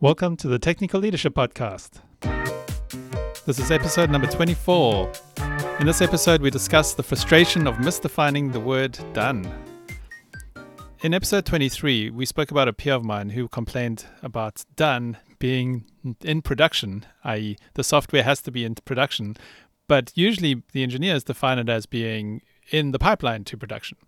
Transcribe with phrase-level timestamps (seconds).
[0.00, 2.00] Welcome to the Technical Leadership Podcast.
[3.46, 5.10] This is episode number 24.
[5.80, 9.52] In this episode, we discuss the frustration of misdefining the word done.
[11.02, 15.84] In episode 23, we spoke about a peer of mine who complained about done being
[16.20, 19.36] in production, i.e., the software has to be in production,
[19.88, 23.98] but usually the engineers define it as being in the pipeline to production.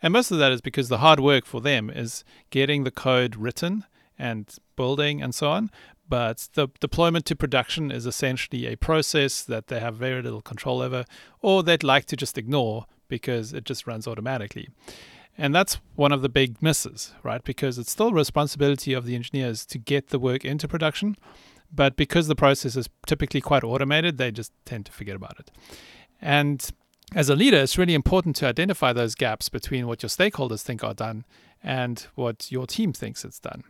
[0.00, 3.36] And most of that is because the hard work for them is getting the code
[3.36, 3.84] written
[4.18, 5.70] and building and so on.
[6.08, 10.82] But the deployment to production is essentially a process that they have very little control
[10.82, 11.04] over,
[11.40, 14.68] or they'd like to just ignore because it just runs automatically.
[15.36, 17.42] And that's one of the big misses, right?
[17.42, 21.16] Because it's still responsibility of the engineers to get the work into production,
[21.72, 25.50] but because the process is typically quite automated, they just tend to forget about it.
[26.20, 26.70] And
[27.14, 30.84] as a leader, it's really important to identify those gaps between what your stakeholders think
[30.84, 31.24] are done
[31.62, 33.64] and what your team thinks it's done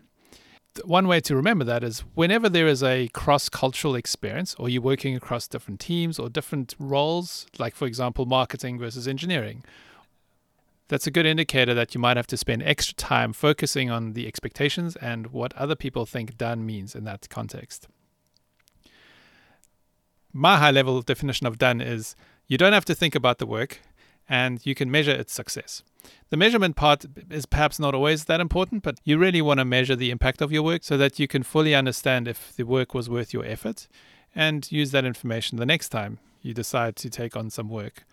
[0.84, 4.82] one way to remember that is whenever there is a cross cultural experience, or you're
[4.82, 9.64] working across different teams or different roles, like for example, marketing versus engineering,
[10.88, 14.26] that's a good indicator that you might have to spend extra time focusing on the
[14.26, 17.88] expectations and what other people think done means in that context.
[20.32, 22.16] My high level definition of done is
[22.48, 23.80] you don't have to think about the work
[24.28, 25.82] and you can measure its success.
[26.30, 29.96] The measurement part is perhaps not always that important, but you really want to measure
[29.96, 33.08] the impact of your work so that you can fully understand if the work was
[33.08, 33.86] worth your effort
[34.34, 38.04] and use that information the next time you decide to take on some work.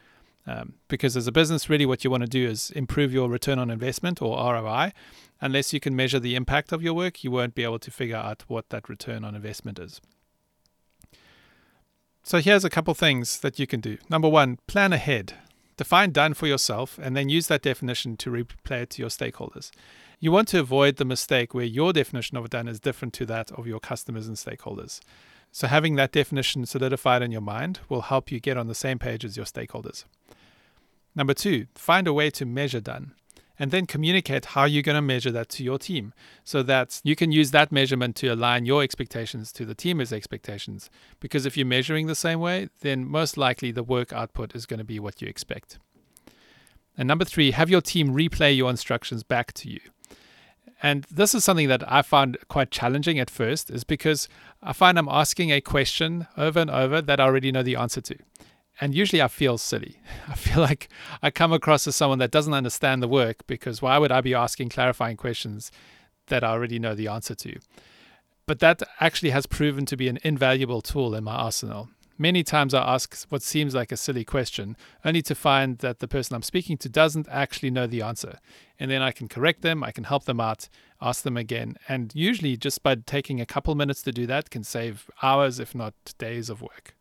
[0.47, 3.59] Um, because as a business, really what you want to do is improve your return
[3.59, 4.91] on investment or ROI.
[5.39, 8.15] Unless you can measure the impact of your work, you won't be able to figure
[8.15, 10.01] out what that return on investment is.
[12.23, 13.97] So here's a couple things that you can do.
[14.09, 15.33] Number one, plan ahead.
[15.81, 19.71] Define done for yourself and then use that definition to replay it to your stakeholders.
[20.19, 23.51] You want to avoid the mistake where your definition of done is different to that
[23.53, 24.99] of your customers and stakeholders.
[25.51, 28.99] So, having that definition solidified in your mind will help you get on the same
[28.99, 30.05] page as your stakeholders.
[31.15, 33.15] Number two, find a way to measure done
[33.61, 37.15] and then communicate how you're going to measure that to your team so that you
[37.15, 40.89] can use that measurement to align your expectations to the team's expectations.
[41.19, 44.79] Because if you're measuring the same way, then most likely the work output is going
[44.79, 45.77] to be what you expect.
[46.97, 49.79] And number three, have your team replay your instructions back to you.
[50.81, 54.27] And this is something that I found quite challenging at first, is because
[54.63, 58.01] I find I'm asking a question over and over that I already know the answer
[58.01, 58.15] to.
[58.81, 60.01] And usually I feel silly.
[60.27, 60.89] I feel like
[61.21, 64.33] I come across as someone that doesn't understand the work because why would I be
[64.33, 65.71] asking clarifying questions
[66.27, 67.59] that I already know the answer to?
[68.47, 71.89] But that actually has proven to be an invaluable tool in my arsenal.
[72.17, 74.75] Many times I ask what seems like a silly question,
[75.05, 78.39] only to find that the person I'm speaking to doesn't actually know the answer.
[78.79, 80.69] And then I can correct them, I can help them out,
[81.01, 81.77] ask them again.
[81.87, 85.73] And usually, just by taking a couple minutes to do that, can save hours, if
[85.73, 86.95] not days, of work.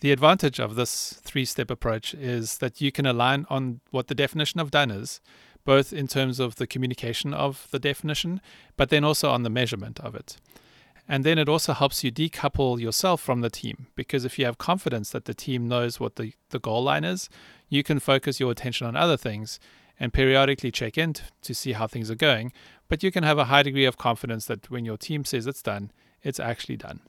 [0.00, 4.14] The advantage of this three step approach is that you can align on what the
[4.14, 5.20] definition of done is,
[5.64, 8.40] both in terms of the communication of the definition,
[8.76, 10.36] but then also on the measurement of it.
[11.08, 14.58] And then it also helps you decouple yourself from the team because if you have
[14.58, 17.28] confidence that the team knows what the, the goal line is,
[17.68, 19.58] you can focus your attention on other things
[19.98, 22.52] and periodically check in to see how things are going.
[22.88, 25.62] But you can have a high degree of confidence that when your team says it's
[25.62, 25.90] done,
[26.22, 27.00] it's actually done.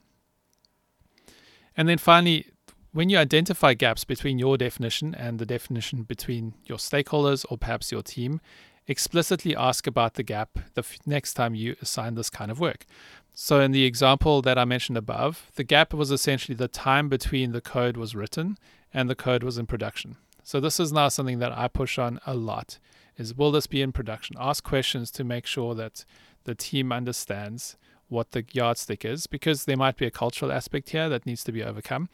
[1.75, 2.47] And then finally,
[2.91, 7.91] when you identify gaps between your definition and the definition between your stakeholders or perhaps
[7.91, 8.41] your team,
[8.87, 12.85] explicitly ask about the gap the f- next time you assign this kind of work.
[13.33, 17.51] So, in the example that I mentioned above, the gap was essentially the time between
[17.51, 18.57] the code was written
[18.93, 20.17] and the code was in production.
[20.43, 22.79] So, this is now something that I push on a lot
[23.19, 24.35] is will this be in production?
[24.39, 26.05] Ask questions to make sure that
[26.45, 27.77] the team understands
[28.07, 31.51] what the yardstick is because there might be a cultural aspect here that needs to
[31.51, 32.09] be overcome.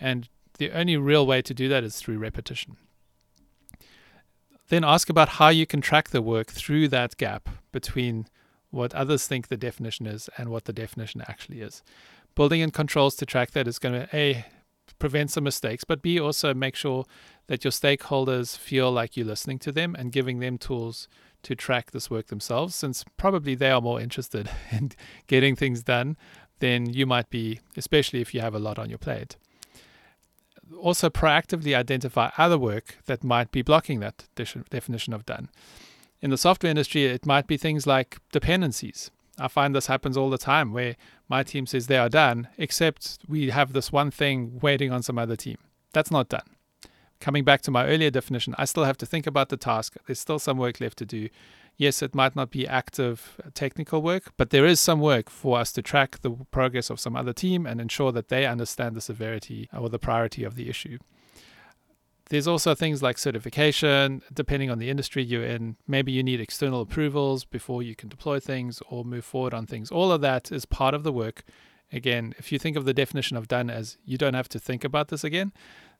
[0.00, 0.28] And
[0.58, 2.76] the only real way to do that is through repetition.
[4.68, 8.26] Then ask about how you can track the work through that gap between
[8.70, 11.82] what others think the definition is and what the definition actually is.
[12.34, 14.46] Building in controls to track that is going to A,
[14.98, 17.04] prevent some mistakes, but B, also make sure
[17.46, 21.08] that your stakeholders feel like you're listening to them and giving them tools
[21.42, 24.92] to track this work themselves, since probably they are more interested in
[25.26, 26.16] getting things done
[26.58, 29.36] than you might be, especially if you have a lot on your plate
[30.78, 35.48] also proactively identify other work that might be blocking that definition of done.
[36.20, 39.10] In the software industry, it might be things like dependencies.
[39.38, 40.96] I find this happens all the time where
[41.28, 45.18] my team says they are done, except we have this one thing waiting on some
[45.18, 45.58] other team.
[45.92, 46.53] That's not done.
[47.20, 49.96] Coming back to my earlier definition, I still have to think about the task.
[50.06, 51.28] There's still some work left to do.
[51.76, 55.58] Yes, it might not be active uh, technical work, but there is some work for
[55.58, 59.00] us to track the progress of some other team and ensure that they understand the
[59.00, 60.98] severity uh, or the priority of the issue.
[62.30, 65.76] There's also things like certification, depending on the industry you're in.
[65.86, 69.90] Maybe you need external approvals before you can deploy things or move forward on things.
[69.90, 71.44] All of that is part of the work.
[71.92, 74.84] Again, if you think of the definition of done as you don't have to think
[74.84, 75.52] about this again,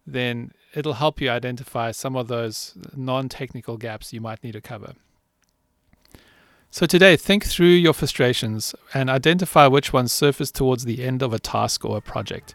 [0.06, 4.60] then it'll help you identify some of those non technical gaps you might need to
[4.60, 4.94] cover.
[6.70, 11.32] So, today, think through your frustrations and identify which ones surface towards the end of
[11.32, 12.54] a task or a project.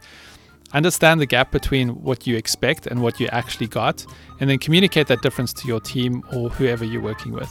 [0.74, 4.06] Understand the gap between what you expect and what you actually got,
[4.40, 7.50] and then communicate that difference to your team or whoever you're working with.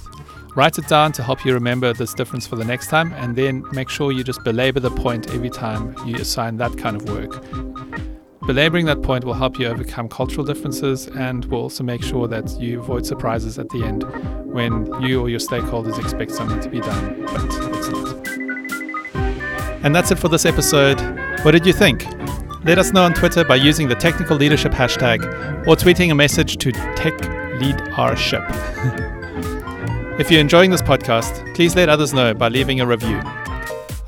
[0.54, 3.64] Write it down to help you remember this difference for the next time, and then
[3.72, 7.42] make sure you just belabor the point every time you assign that kind of work.
[8.48, 12.58] Belaboring that point will help you overcome cultural differences and will also make sure that
[12.58, 14.04] you avoid surprises at the end
[14.46, 18.26] when you or your stakeholders expect something to be done, but it's not.
[19.84, 20.98] And that's it for this episode.
[21.44, 22.06] What did you think?
[22.64, 25.26] Let us know on Twitter by using the technical leadership hashtag
[25.66, 28.46] or tweeting a message to techleadership.
[30.18, 33.20] if you're enjoying this podcast, please let others know by leaving a review.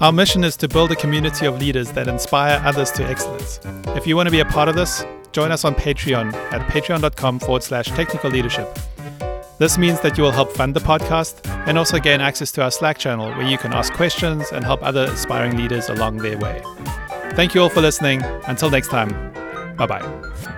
[0.00, 3.60] Our mission is to build a community of leaders that inspire others to excellence.
[3.88, 7.38] If you want to be a part of this, join us on Patreon at patreon.com
[7.40, 8.78] forward slash technical leadership.
[9.58, 12.70] This means that you will help fund the podcast and also gain access to our
[12.70, 16.62] Slack channel where you can ask questions and help other aspiring leaders along their way.
[17.34, 18.22] Thank you all for listening.
[18.46, 19.10] Until next time,
[19.76, 20.56] bye bye.